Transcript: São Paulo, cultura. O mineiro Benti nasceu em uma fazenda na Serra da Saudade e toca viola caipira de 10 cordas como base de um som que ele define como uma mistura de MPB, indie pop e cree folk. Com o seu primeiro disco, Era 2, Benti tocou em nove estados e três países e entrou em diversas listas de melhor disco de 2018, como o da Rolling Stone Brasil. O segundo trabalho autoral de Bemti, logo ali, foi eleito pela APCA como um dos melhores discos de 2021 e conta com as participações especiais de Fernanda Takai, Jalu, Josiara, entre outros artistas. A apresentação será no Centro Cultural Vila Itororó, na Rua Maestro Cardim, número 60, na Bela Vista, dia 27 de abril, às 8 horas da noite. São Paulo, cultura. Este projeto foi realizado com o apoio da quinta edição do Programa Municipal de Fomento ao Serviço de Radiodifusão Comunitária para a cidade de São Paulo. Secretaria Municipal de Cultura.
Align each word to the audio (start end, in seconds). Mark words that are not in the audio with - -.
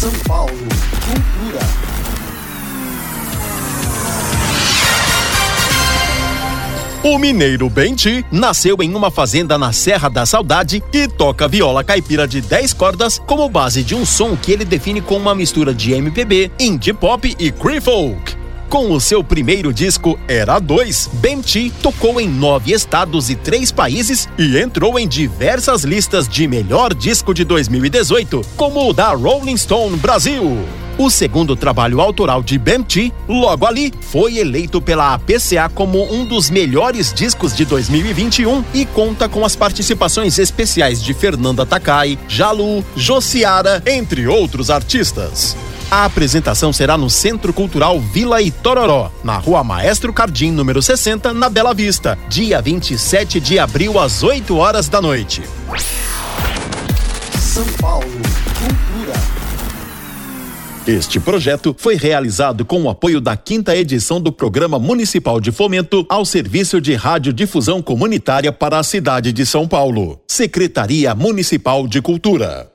São 0.00 0.10
Paulo, 0.26 0.50
cultura. 0.54 1.60
O 7.04 7.18
mineiro 7.18 7.68
Benti 7.68 8.24
nasceu 8.32 8.78
em 8.80 8.94
uma 8.94 9.10
fazenda 9.10 9.58
na 9.58 9.74
Serra 9.74 10.08
da 10.08 10.24
Saudade 10.24 10.82
e 10.90 11.06
toca 11.06 11.46
viola 11.46 11.84
caipira 11.84 12.26
de 12.26 12.40
10 12.40 12.72
cordas 12.72 13.18
como 13.18 13.46
base 13.50 13.82
de 13.82 13.94
um 13.94 14.06
som 14.06 14.34
que 14.34 14.52
ele 14.52 14.64
define 14.64 15.02
como 15.02 15.20
uma 15.20 15.34
mistura 15.34 15.74
de 15.74 15.92
MPB, 15.92 16.50
indie 16.58 16.94
pop 16.94 17.36
e 17.38 17.52
cree 17.52 17.82
folk. 17.82 18.29
Com 18.70 18.92
o 18.92 19.00
seu 19.00 19.24
primeiro 19.24 19.74
disco, 19.74 20.16
Era 20.28 20.60
2, 20.60 21.10
Benti 21.14 21.72
tocou 21.82 22.20
em 22.20 22.28
nove 22.28 22.72
estados 22.72 23.28
e 23.28 23.34
três 23.34 23.72
países 23.72 24.28
e 24.38 24.56
entrou 24.56 24.96
em 24.96 25.08
diversas 25.08 25.82
listas 25.82 26.28
de 26.28 26.46
melhor 26.46 26.94
disco 26.94 27.34
de 27.34 27.42
2018, 27.42 28.42
como 28.56 28.88
o 28.88 28.92
da 28.92 29.12
Rolling 29.12 29.56
Stone 29.56 29.96
Brasil. 29.96 30.56
O 30.96 31.10
segundo 31.10 31.56
trabalho 31.56 32.00
autoral 32.00 32.44
de 32.44 32.58
Bemti, 32.58 33.12
logo 33.28 33.66
ali, 33.66 33.92
foi 34.02 34.38
eleito 34.38 34.80
pela 34.80 35.14
APCA 35.14 35.68
como 35.74 36.04
um 36.14 36.24
dos 36.24 36.48
melhores 36.48 37.12
discos 37.12 37.56
de 37.56 37.64
2021 37.64 38.64
e 38.72 38.86
conta 38.86 39.28
com 39.28 39.44
as 39.44 39.56
participações 39.56 40.38
especiais 40.38 41.02
de 41.02 41.12
Fernanda 41.12 41.66
Takai, 41.66 42.16
Jalu, 42.28 42.84
Josiara, 42.94 43.82
entre 43.84 44.28
outros 44.28 44.70
artistas. 44.70 45.56
A 45.90 46.04
apresentação 46.04 46.72
será 46.72 46.96
no 46.96 47.10
Centro 47.10 47.52
Cultural 47.52 47.98
Vila 47.98 48.40
Itororó, 48.40 49.10
na 49.24 49.36
Rua 49.38 49.64
Maestro 49.64 50.12
Cardim, 50.12 50.52
número 50.52 50.80
60, 50.80 51.34
na 51.34 51.48
Bela 51.48 51.74
Vista, 51.74 52.16
dia 52.28 52.62
27 52.62 53.40
de 53.40 53.58
abril, 53.58 53.98
às 53.98 54.22
8 54.22 54.56
horas 54.56 54.88
da 54.88 55.02
noite. 55.02 55.42
São 57.40 57.64
Paulo, 57.80 58.06
cultura. 58.06 59.14
Este 60.86 61.18
projeto 61.18 61.74
foi 61.76 61.96
realizado 61.96 62.64
com 62.64 62.84
o 62.84 62.88
apoio 62.88 63.20
da 63.20 63.36
quinta 63.36 63.76
edição 63.76 64.20
do 64.20 64.30
Programa 64.30 64.78
Municipal 64.78 65.40
de 65.40 65.50
Fomento 65.50 66.06
ao 66.08 66.24
Serviço 66.24 66.80
de 66.80 66.94
Radiodifusão 66.94 67.82
Comunitária 67.82 68.52
para 68.52 68.78
a 68.78 68.84
cidade 68.84 69.32
de 69.32 69.44
São 69.44 69.66
Paulo. 69.66 70.20
Secretaria 70.28 71.16
Municipal 71.16 71.88
de 71.88 72.00
Cultura. 72.00 72.70